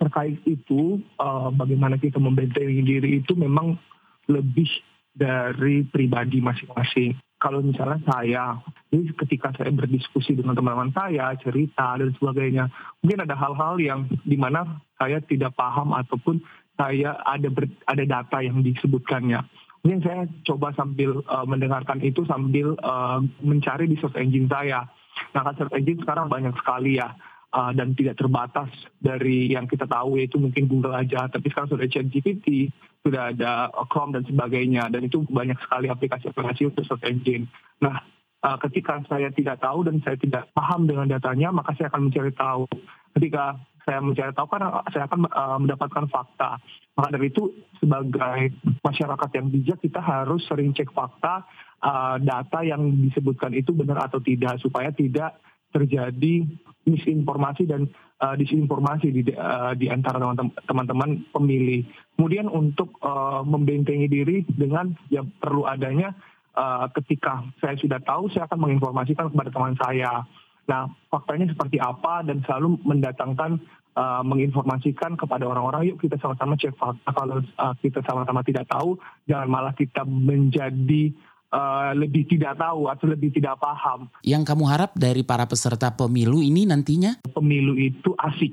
terkait 0.00 0.40
itu 0.48 0.96
uh, 1.20 1.52
bagaimana 1.52 2.00
kita 2.00 2.16
membentengi 2.16 2.80
diri 2.80 3.20
itu 3.20 3.36
memang 3.36 3.76
lebih 4.32 4.68
dari 5.12 5.84
pribadi 5.84 6.40
masing-masing. 6.40 7.12
Kalau 7.42 7.58
misalnya 7.58 7.98
saya, 8.06 8.54
jadi 8.86 9.18
ketika 9.18 9.50
saya 9.58 9.74
berdiskusi 9.74 10.38
dengan 10.38 10.54
teman-teman 10.54 10.94
saya, 10.94 11.34
cerita 11.42 11.98
dan 11.98 12.14
sebagainya, 12.14 12.70
mungkin 13.02 13.26
ada 13.26 13.34
hal-hal 13.34 13.82
yang 13.82 14.06
di 14.22 14.38
mana 14.38 14.78
saya 14.94 15.18
tidak 15.26 15.58
paham 15.58 15.90
ataupun 15.90 16.38
saya 16.78 17.18
ada 17.26 17.50
ber, 17.50 17.66
ada 17.90 18.06
data 18.06 18.38
yang 18.46 18.62
disebutkannya. 18.62 19.42
Mungkin 19.82 20.00
saya 20.06 20.30
coba 20.46 20.70
sambil 20.78 21.18
uh, 21.26 21.42
mendengarkan 21.42 21.98
itu 22.06 22.22
sambil 22.30 22.78
uh, 22.78 23.18
mencari 23.42 23.90
di 23.90 23.98
search 23.98 24.14
engine 24.14 24.46
saya. 24.46 24.86
Nah, 25.34 25.42
kan 25.42 25.58
search 25.58 25.74
engine 25.74 25.98
sekarang 25.98 26.30
banyak 26.30 26.54
sekali 26.62 27.02
ya 27.02 27.10
uh, 27.50 27.74
dan 27.74 27.98
tidak 27.98 28.22
terbatas 28.22 28.70
dari 29.02 29.50
yang 29.50 29.66
kita 29.66 29.90
tahu 29.90 30.22
yaitu 30.22 30.38
mungkin 30.38 30.70
Google 30.70 30.94
aja. 30.94 31.26
Tapi 31.26 31.50
sekarang 31.50 31.74
sudah 31.74 31.90
ChatGPT, 31.90 32.70
sudah 33.02 33.34
ada 33.34 33.68
Chrome 33.90 34.14
dan 34.14 34.24
sebagainya. 34.24 34.88
Dan 34.88 35.06
itu 35.06 35.26
banyak 35.26 35.58
sekali 35.58 35.90
aplikasi-aplikasi 35.90 36.70
untuk 36.70 36.86
search 36.86 37.04
engine. 37.06 37.50
Nah, 37.82 37.98
uh, 38.46 38.58
ketika 38.68 39.02
saya 39.10 39.28
tidak 39.34 39.58
tahu 39.58 39.86
dan 39.86 39.98
saya 40.02 40.14
tidak 40.18 40.50
paham 40.54 40.86
dengan 40.86 41.10
datanya, 41.10 41.50
maka 41.50 41.74
saya 41.74 41.90
akan 41.90 42.10
mencari 42.10 42.32
tahu. 42.32 42.64
Ketika 43.12 43.58
saya 43.82 43.98
mencari 43.98 44.30
tahu 44.30 44.46
kan 44.46 44.62
saya 44.94 45.04
akan 45.10 45.26
uh, 45.26 45.58
mendapatkan 45.58 46.06
fakta. 46.06 46.62
Maka 46.94 47.08
dari 47.18 47.34
itu 47.34 47.50
sebagai 47.82 48.54
masyarakat 48.86 49.30
yang 49.34 49.46
bijak 49.50 49.78
kita 49.82 49.98
harus 49.98 50.46
sering 50.46 50.70
cek 50.70 50.94
fakta 50.94 51.42
uh, 51.82 52.16
data 52.22 52.62
yang 52.62 52.94
disebutkan 53.10 53.50
itu 53.58 53.74
benar 53.74 54.06
atau 54.06 54.22
tidak 54.22 54.62
supaya 54.62 54.94
tidak 54.94 55.34
terjadi 55.74 56.46
misinformasi 56.86 57.66
dan 57.66 57.88
uh, 58.22 58.34
disinformasi 58.38 59.10
di, 59.10 59.22
uh, 59.34 59.74
di 59.74 59.90
antara 59.90 60.22
teman-teman 60.64 61.26
pemilih. 61.34 61.82
Kemudian 62.14 62.46
untuk 62.46 62.94
uh, 63.02 63.42
membentengi 63.42 64.06
diri 64.06 64.46
dengan 64.46 64.94
ya 65.10 65.26
perlu 65.26 65.66
adanya 65.66 66.14
uh, 66.54 66.86
ketika 66.94 67.42
saya 67.58 67.74
sudah 67.74 67.98
tahu 67.98 68.30
saya 68.30 68.46
akan 68.46 68.70
menginformasikan 68.70 69.28
kepada 69.34 69.50
teman 69.50 69.74
saya. 69.74 70.22
Nah, 70.62 70.86
faktanya 71.10 71.50
seperti 71.50 71.82
apa 71.82 72.22
dan 72.22 72.38
selalu 72.46 72.78
mendatangkan 72.86 73.58
uh, 73.98 74.22
menginformasikan 74.22 75.18
kepada 75.18 75.44
orang-orang 75.48 75.92
yuk 75.92 75.98
kita 76.00 76.16
sama-sama 76.22 76.56
cek 76.56 76.78
fakta 76.78 77.10
kalau 77.12 77.42
uh, 77.58 77.74
kita 77.82 78.00
sama-sama 78.06 78.40
tidak 78.46 78.70
tahu 78.70 78.96
jangan 79.26 79.48
malah 79.50 79.74
kita 79.74 80.06
menjadi 80.06 81.12
uh, 81.52 81.92
lebih 81.94 82.26
tidak 82.26 82.58
tahu 82.58 82.88
atau 82.88 83.06
lebih 83.06 83.30
tidak 83.30 83.60
paham. 83.60 84.08
Yang 84.24 84.42
kamu 84.48 84.64
harap 84.66 84.90
dari 84.96 85.22
para 85.22 85.44
peserta 85.44 85.92
pemilu 85.92 86.40
ini 86.40 86.64
nantinya? 86.64 87.20
Pemilu 87.30 87.76
itu 87.78 88.16
asik. 88.18 88.50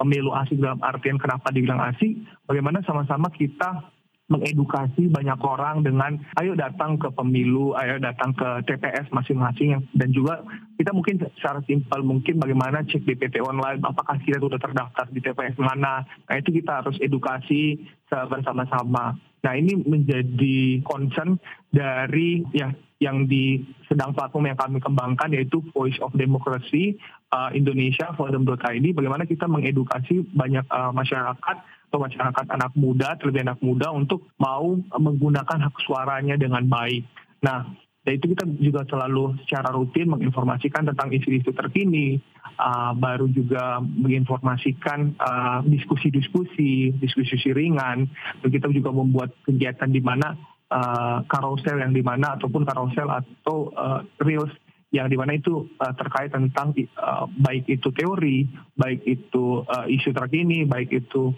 Pemilu 0.00 0.32
asik 0.32 0.56
dalam 0.56 0.80
artian 0.80 1.20
kenapa 1.20 1.52
dibilang 1.52 1.78
asik? 1.92 2.16
Bagaimana 2.48 2.80
sama-sama 2.88 3.28
kita 3.28 3.84
mengedukasi 4.30 5.10
banyak 5.10 5.36
orang 5.42 5.82
dengan 5.82 6.14
ayo 6.38 6.54
datang 6.54 6.96
ke 6.96 7.10
pemilu, 7.10 7.74
ayo 7.74 7.98
datang 7.98 8.30
ke 8.30 8.62
TPS 8.70 9.10
masing-masing 9.10 9.90
dan 9.98 10.08
juga 10.14 10.46
kita 10.78 10.94
mungkin 10.94 11.18
secara 11.36 11.60
simpel 11.66 12.00
mungkin 12.06 12.38
bagaimana 12.38 12.86
cek 12.86 13.04
DPT 13.04 13.42
online 13.42 13.82
apakah 13.82 14.16
kita 14.22 14.38
sudah 14.38 14.56
terdaftar 14.56 15.10
di 15.10 15.20
TPS 15.20 15.58
mana. 15.58 16.06
Nah 16.06 16.34
itu 16.38 16.54
kita 16.54 16.80
harus 16.80 16.96
edukasi 17.02 17.82
bersama-sama. 18.06 19.18
Nah 19.42 19.52
ini 19.58 19.82
menjadi 19.82 20.80
concern 20.86 21.36
dari 21.68 22.46
yang 22.54 22.72
yang 23.00 23.24
di 23.24 23.64
sedang 23.88 24.12
platform 24.12 24.52
yang 24.52 24.60
kami 24.60 24.76
kembangkan 24.76 25.32
yaitu 25.32 25.64
Voice 25.72 25.96
of 26.04 26.12
Democracy 26.12 27.00
uh, 27.32 27.48
Indonesia 27.56 28.12
Forum.id 28.12 28.86
bagaimana 28.92 29.24
kita 29.24 29.48
mengedukasi 29.48 30.28
banyak 30.36 30.68
uh, 30.68 30.92
masyarakat 30.92 31.56
atau 31.90 31.98
masyarakat 32.06 32.46
anak 32.54 32.72
muda, 32.78 33.18
terlebih 33.18 33.42
anak 33.42 33.58
muda 33.58 33.90
untuk 33.90 34.30
mau 34.38 34.78
menggunakan 34.94 35.66
hak 35.66 35.76
suaranya 35.82 36.38
dengan 36.38 36.62
baik. 36.70 37.02
Nah, 37.42 37.66
dan 38.00 38.16
itu 38.16 38.32
kita 38.32 38.46
juga 38.62 38.86
selalu 38.88 39.36
secara 39.44 39.74
rutin 39.76 40.08
menginformasikan 40.08 40.88
tentang 40.88 41.12
isu-isu 41.12 41.52
terkini, 41.52 42.16
uh, 42.56 42.96
baru 42.96 43.28
juga 43.28 43.82
menginformasikan 43.82 45.20
diskusi 45.68 46.08
diskusi-diskusi, 46.14 46.96
diskusi 46.96 47.50
ringan. 47.52 48.08
Dan 48.40 48.48
kita 48.48 48.72
juga 48.72 48.94
membuat 48.94 49.36
kegiatan 49.44 49.90
di 49.92 50.00
mana 50.00 50.32
uh, 50.72 51.26
karosel 51.28 51.76
yang 51.76 51.92
di 51.92 52.00
mana 52.00 52.40
ataupun 52.40 52.64
karosel 52.64 53.10
atau 53.10 53.68
uh, 53.76 54.00
reels 54.24 54.54
yang 54.90 55.06
di 55.06 55.14
mana 55.14 55.38
itu 55.38 55.70
uh, 55.78 55.94
terkait 55.94 56.34
tentang 56.34 56.74
uh, 56.98 57.30
baik 57.30 57.70
itu 57.70 57.88
teori, 57.94 58.46
baik 58.74 59.06
itu 59.06 59.62
uh, 59.62 59.86
isu 59.86 60.10
terkini, 60.10 60.66
baik 60.66 60.90
itu 60.90 61.30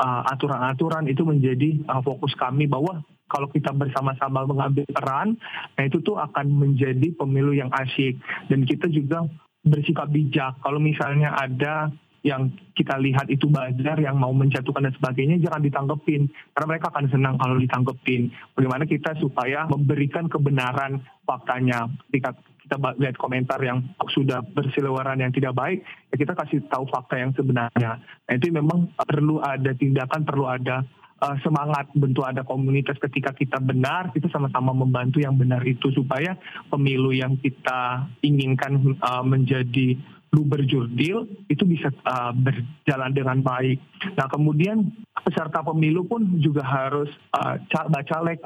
aturan-aturan 0.00 1.04
uh, 1.04 1.12
itu 1.12 1.22
menjadi 1.26 1.82
uh, 1.90 2.00
fokus 2.00 2.32
kami 2.38 2.70
bahwa 2.70 3.02
kalau 3.30 3.46
kita 3.50 3.70
bersama-sama 3.70 4.42
mengambil 4.42 4.86
peran, 4.90 5.38
nah 5.78 5.82
itu 5.86 6.02
tuh 6.02 6.18
akan 6.18 6.50
menjadi 6.50 7.14
pemilu 7.14 7.54
yang 7.54 7.70
asyik. 7.70 8.18
Dan 8.50 8.66
kita 8.66 8.90
juga 8.90 9.22
bersikap 9.62 10.10
bijak. 10.10 10.58
Kalau 10.58 10.82
misalnya 10.82 11.38
ada 11.38 11.94
yang 12.20 12.52
kita 12.76 13.00
lihat 13.00 13.32
itu 13.32 13.48
bazar 13.48 13.96
yang 13.96 14.20
mau 14.20 14.34
menjatuhkan 14.34 14.84
dan 14.90 14.94
sebagainya 14.98 15.40
jangan 15.40 15.62
ditanggepin. 15.62 16.26
Karena 16.52 16.66
mereka 16.74 16.86
akan 16.92 17.06
senang 17.06 17.34
kalau 17.38 17.56
ditanggepin. 17.56 18.34
Bagaimana 18.58 18.84
kita 18.84 19.16
supaya 19.22 19.70
memberikan 19.70 20.26
kebenaran 20.26 21.00
faktanya. 21.24 21.86
Ketika 22.10 22.34
kita 22.70 22.94
lihat 23.02 23.18
komentar 23.18 23.58
yang 23.58 23.82
sudah 24.14 24.46
berseliweran 24.54 25.18
yang 25.18 25.34
tidak 25.34 25.58
baik, 25.58 25.82
ya 26.14 26.16
kita 26.22 26.38
kasih 26.38 26.62
tahu 26.70 26.86
fakta 26.86 27.18
yang 27.18 27.34
sebenarnya. 27.34 27.98
Nah 27.98 28.32
itu 28.38 28.46
memang 28.54 28.94
perlu 28.94 29.42
ada 29.42 29.74
tindakan, 29.74 30.22
perlu 30.22 30.46
ada 30.46 30.86
uh, 31.18 31.34
semangat 31.42 31.90
bentuk 31.98 32.22
ada 32.22 32.46
komunitas 32.46 32.94
ketika 33.02 33.34
kita 33.34 33.58
benar, 33.58 34.14
kita 34.14 34.30
sama-sama 34.30 34.70
membantu 34.70 35.18
yang 35.18 35.34
benar 35.34 35.66
itu 35.66 35.90
supaya 35.90 36.38
pemilu 36.70 37.10
yang 37.10 37.34
kita 37.42 38.06
inginkan 38.22 38.94
uh, 39.02 39.26
menjadi 39.26 39.98
lu 40.30 40.46
berjurdil 40.46 41.26
itu 41.50 41.66
bisa 41.66 41.90
uh, 42.06 42.30
berjalan 42.30 43.10
dengan 43.10 43.42
baik. 43.42 43.82
Nah 44.14 44.30
kemudian 44.30 44.94
peserta 45.26 45.58
pemilu 45.66 46.06
pun 46.06 46.38
juga 46.38 46.62
harus 46.62 47.10
uh, 47.34 47.58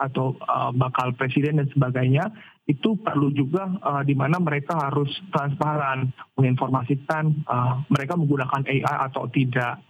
atau 0.00 0.32
uh, 0.48 0.72
bakal 0.72 1.12
presiden 1.12 1.60
dan 1.60 1.68
sebagainya 1.76 2.32
itu 2.64 2.96
perlu 2.96 3.28
juga 3.28 3.68
uh, 3.84 4.00
di 4.00 4.16
mana 4.16 4.40
mereka 4.40 4.88
harus 4.88 5.12
transparan 5.28 6.08
menginformasikan 6.40 7.44
uh, 7.44 7.84
mereka 7.92 8.16
menggunakan 8.16 8.64
AI 8.64 8.94
atau 9.10 9.28
tidak. 9.28 9.84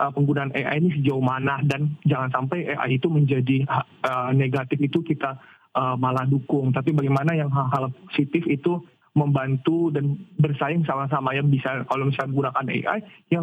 Uh, 0.00 0.08
penggunaan 0.16 0.48
AI 0.56 0.80
ini 0.80 0.96
sejauh 0.96 1.20
mana 1.20 1.60
dan 1.60 1.92
jangan 2.08 2.32
sampai 2.32 2.72
AI 2.72 2.96
itu 2.96 3.12
menjadi 3.12 3.68
uh, 3.68 4.32
negatif 4.32 4.80
itu 4.80 5.04
kita 5.04 5.36
uh, 5.76 5.92
malah 5.96 6.24
dukung. 6.24 6.72
Tapi 6.72 6.96
bagaimana 6.96 7.36
yang 7.36 7.52
hal-hal 7.52 7.92
positif 8.08 8.48
itu 8.48 8.80
membantu 9.12 9.92
dan 9.92 10.16
bersaing 10.40 10.88
sama-sama. 10.88 11.36
Yang 11.36 11.60
bisa 11.60 11.84
kalau 11.84 12.08
misalnya 12.08 12.32
menggunakan 12.32 12.66
AI 12.68 12.98
ya 13.28 13.40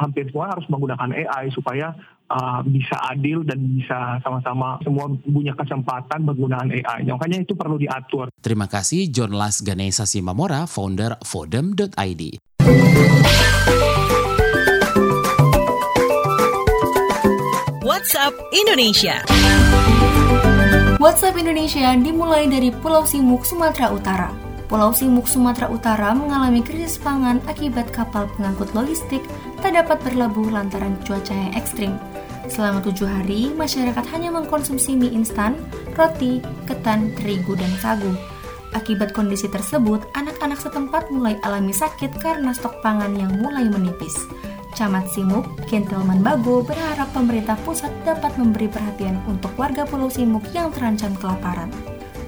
hampir 0.00 0.24
semua 0.32 0.48
harus 0.48 0.64
menggunakan 0.72 1.12
AI 1.12 1.52
supaya 1.52 1.92
uh, 2.32 2.60
bisa 2.64 2.96
adil 3.12 3.44
dan 3.44 3.60
bisa 3.76 4.16
sama-sama 4.24 4.80
semua 4.80 5.12
punya 5.20 5.52
kesempatan 5.52 6.24
menggunakan 6.24 6.68
AI. 6.70 7.04
Makanya 7.10 7.44
itu 7.44 7.52
perlu 7.52 7.76
diatur. 7.76 8.32
Terima 8.40 8.70
kasih 8.70 9.12
John 9.12 9.36
Las 9.36 9.60
Ganesha 9.60 10.08
Simamora, 10.08 10.64
founder 10.64 11.20
Fodem.id. 11.20 12.22
WhatsApp 17.84 18.34
Indonesia. 18.56 19.20
WhatsApp 21.00 21.36
Indonesia 21.36 21.96
dimulai 21.96 22.48
dari 22.48 22.68
Pulau 22.72 23.04
Simuk, 23.04 23.44
Sumatera 23.44 23.92
Utara. 23.92 24.28
Pulau 24.70 24.94
Simuk, 24.94 25.26
Sumatera 25.26 25.66
Utara 25.66 26.14
mengalami 26.14 26.62
krisis 26.62 27.00
pangan 27.02 27.42
akibat 27.50 27.90
kapal 27.90 28.30
pengangkut 28.36 28.70
logistik 28.70 29.18
tak 29.60 29.76
dapat 29.76 30.00
berlabuh 30.02 30.48
lantaran 30.48 30.96
cuaca 31.04 31.32
yang 31.36 31.52
ekstrim. 31.54 31.92
Selama 32.50 32.82
tujuh 32.82 33.06
hari, 33.06 33.54
masyarakat 33.54 34.02
hanya 34.10 34.34
mengkonsumsi 34.34 34.98
mie 34.98 35.14
instan, 35.14 35.54
roti, 35.94 36.42
ketan, 36.66 37.14
terigu, 37.14 37.54
dan 37.54 37.70
sagu. 37.78 38.10
Akibat 38.74 39.14
kondisi 39.14 39.46
tersebut, 39.46 40.02
anak-anak 40.14 40.58
setempat 40.58 41.10
mulai 41.10 41.38
alami 41.46 41.74
sakit 41.74 42.18
karena 42.22 42.54
stok 42.54 42.82
pangan 42.82 43.14
yang 43.14 43.30
mulai 43.38 43.66
menipis. 43.66 44.14
Camat 44.78 45.10
Simuk, 45.10 45.44
Gentelman 45.66 46.22
Bago 46.22 46.62
berharap 46.62 47.10
pemerintah 47.10 47.58
pusat 47.66 47.90
dapat 48.06 48.30
memberi 48.38 48.70
perhatian 48.70 49.18
untuk 49.26 49.50
warga 49.58 49.82
Pulau 49.82 50.08
Simuk 50.08 50.46
yang 50.54 50.70
terancam 50.70 51.12
kelaparan. 51.18 51.68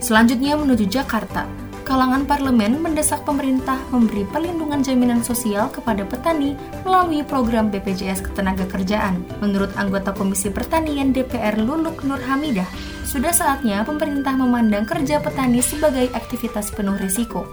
Selanjutnya 0.03 0.59
menuju 0.59 0.91
Jakarta. 0.91 1.62
Kalangan 1.93 2.25
parlemen 2.25 2.81
mendesak 2.81 3.21
pemerintah 3.29 3.77
memberi 3.93 4.25
perlindungan 4.25 4.81
jaminan 4.81 5.21
sosial 5.21 5.69
kepada 5.69 6.09
petani 6.09 6.57
melalui 6.89 7.21
program 7.21 7.69
BPJS 7.69 8.33
Ketenagakerjaan. 8.33 9.21
Menurut 9.45 9.69
anggota 9.77 10.17
Komisi 10.17 10.49
Pertanian 10.49 11.13
DPR 11.13 11.53
Luluk 11.61 12.01
Nur 12.09 12.17
Hamidah, 12.17 12.65
sudah 13.05 13.29
saatnya 13.29 13.85
pemerintah 13.85 14.33
memandang 14.33 14.89
kerja 14.89 15.21
petani 15.21 15.61
sebagai 15.61 16.09
aktivitas 16.17 16.73
penuh 16.73 16.97
risiko. 16.97 17.45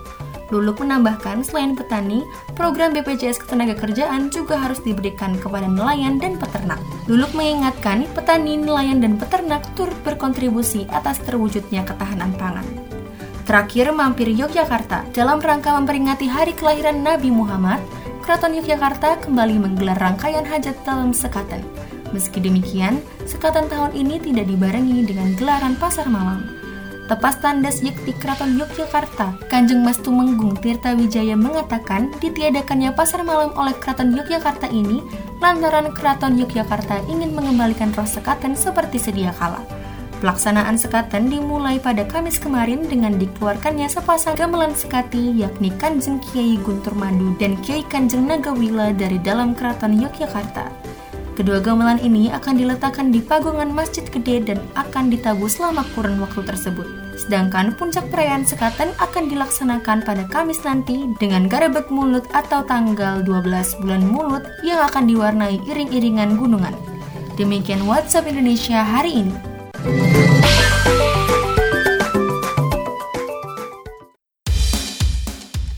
Luluk 0.55 0.79
menambahkan, 0.79 1.43
selain 1.43 1.75
petani, 1.75 2.23
program 2.55 2.95
BPJS 2.95 3.43
Ketenagakerjaan 3.43 4.31
juga 4.31 4.55
harus 4.55 4.79
diberikan 4.79 5.35
kepada 5.35 5.67
nelayan 5.67 6.15
dan 6.15 6.39
peternak. 6.39 6.79
Luluk 7.11 7.35
mengingatkan, 7.35 8.07
petani, 8.15 8.55
nelayan, 8.55 9.03
dan 9.03 9.19
peternak 9.19 9.67
turut 9.75 9.99
berkontribusi 10.07 10.87
atas 10.95 11.19
terwujudnya 11.27 11.83
ketahanan 11.83 12.31
pangan. 12.39 12.88
Terakhir, 13.49 13.89
mampir 13.89 14.29
Yogyakarta. 14.29 15.09
Dalam 15.09 15.41
rangka 15.41 15.73
memperingati 15.73 16.29
hari 16.29 16.53
kelahiran 16.53 17.01
Nabi 17.01 17.33
Muhammad, 17.33 17.81
Keraton 18.21 18.53
Yogyakarta 18.53 19.25
kembali 19.25 19.57
menggelar 19.57 19.97
rangkaian 19.97 20.45
hajat 20.45 20.77
dalam 20.85 21.17
sekaten. 21.17 21.65
Meski 22.13 22.45
demikian, 22.45 23.01
sekatan 23.25 23.65
tahun 23.65 23.97
ini 23.97 24.21
tidak 24.21 24.45
dibarengi 24.53 25.01
dengan 25.01 25.33
gelaran 25.33 25.73
pasar 25.81 26.05
malam. 26.05 26.45
Tepas 27.09 27.41
tandas 27.41 27.81
Yekti 27.81 28.13
Keraton 28.21 28.53
Yogyakarta, 28.53 29.33
Kanjeng 29.49 29.81
Mas 29.81 29.97
Tumenggung 29.97 30.53
Tirta 30.61 30.93
Wijaya 30.93 31.33
mengatakan 31.33 32.13
ditiadakannya 32.21 32.93
pasar 32.93 33.25
malam 33.25 33.49
oleh 33.57 33.73
Keraton 33.81 34.13
Yogyakarta 34.13 34.69
ini 34.69 35.01
lantaran 35.41 35.89
Keraton 35.97 36.37
Yogyakarta 36.37 37.01
ingin 37.09 37.33
mengembalikan 37.33 37.89
roh 37.97 38.05
sekaten 38.05 38.53
seperti 38.53 39.01
sedia 39.01 39.33
kala. 39.33 39.78
Pelaksanaan 40.19 40.75
sekaten 40.75 41.31
dimulai 41.31 41.79
pada 41.79 42.03
Kamis 42.03 42.43
kemarin 42.43 42.83
dengan 42.83 43.15
dikeluarkannya 43.15 43.87
sepasang 43.87 44.35
gamelan 44.35 44.75
sekati 44.75 45.31
yakni 45.31 45.71
Kanjeng 45.79 46.19
Kiai 46.19 46.59
Guntur 46.59 46.91
Madu 46.91 47.39
dan 47.39 47.55
Kiai 47.63 47.87
Kanjeng 47.87 48.27
Nagawila 48.27 48.91
dari 48.91 49.15
dalam 49.23 49.55
Keraton 49.55 49.95
Yogyakarta. 49.95 50.67
Kedua 51.39 51.63
gamelan 51.63 52.03
ini 52.03 52.27
akan 52.35 52.59
diletakkan 52.59 53.15
di 53.15 53.23
pagungan 53.23 53.71
Masjid 53.71 54.03
Gede 54.03 54.43
dan 54.43 54.59
akan 54.75 55.07
ditabuh 55.07 55.47
selama 55.47 55.87
kurun 55.95 56.19
waktu 56.19 56.43
tersebut. 56.43 56.83
Sedangkan 57.15 57.79
puncak 57.79 58.11
perayaan 58.11 58.43
sekaten 58.43 58.91
akan 58.99 59.31
dilaksanakan 59.31 60.03
pada 60.03 60.27
Kamis 60.27 60.59
nanti 60.67 61.07
dengan 61.15 61.47
garebek 61.47 61.87
mulut 61.87 62.27
atau 62.35 62.59
tanggal 62.67 63.23
12 63.23 63.47
bulan 63.79 64.03
mulut 64.03 64.43
yang 64.67 64.83
akan 64.83 65.07
diwarnai 65.07 65.63
iring-iringan 65.63 66.35
gunungan. 66.35 66.75
Demikian 67.39 67.87
WhatsApp 67.87 68.27
Indonesia 68.27 68.83
hari 68.83 69.23
ini. 69.23 69.48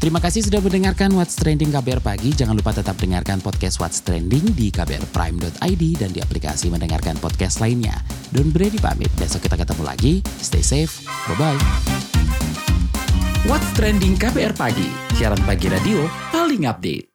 Terima 0.01 0.17
kasih 0.17 0.41
sudah 0.41 0.57
mendengarkan 0.65 1.13
What's 1.13 1.37
Trending 1.37 1.69
KBR 1.69 2.01
Pagi. 2.01 2.33
Jangan 2.33 2.57
lupa 2.57 2.73
tetap 2.73 2.97
dengarkan 2.97 3.37
podcast 3.37 3.77
What's 3.77 4.01
Trending 4.01 4.57
di 4.57 4.73
kbrprime.id 4.73 5.83
dan 6.01 6.09
di 6.09 6.17
aplikasi 6.17 6.73
mendengarkan 6.73 7.21
podcast 7.21 7.61
lainnya. 7.61 7.93
Don 8.33 8.49
Brady 8.49 8.81
pamit, 8.81 9.13
besok 9.21 9.45
kita 9.45 9.61
ketemu 9.61 9.85
lagi. 9.85 10.13
Stay 10.41 10.65
safe, 10.65 11.05
bye-bye. 11.29 11.61
What's 13.45 13.69
Trending 13.77 14.17
KBR 14.17 14.57
Pagi, 14.57 14.89
siaran 15.21 15.39
pagi 15.45 15.69
radio 15.69 16.01
paling 16.33 16.65
update. 16.65 17.10